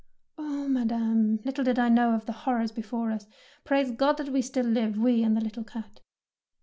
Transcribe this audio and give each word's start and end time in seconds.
^' 0.01 0.03
"Oh, 0.35 0.67
Madame, 0.67 1.39
little 1.45 1.63
did 1.63 1.77
I 1.77 1.87
know 1.87 2.15
of 2.15 2.25
the 2.25 2.31
horrors 2.31 2.71
before 2.71 3.11
us! 3.11 3.27
Praise 3.63 3.91
Ood 3.91 3.99
that 3.99 4.29
we 4.29 4.41
still 4.41 4.65
live, 4.65 4.97
we 4.97 5.21
and 5.21 5.37
the 5.37 5.41
little 5.41 5.63
cat." 5.63 6.01